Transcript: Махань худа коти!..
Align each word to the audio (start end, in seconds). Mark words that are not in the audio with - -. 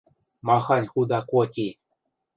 Махань 0.47 0.87
худа 0.91 1.19
коти!.. 1.29 1.67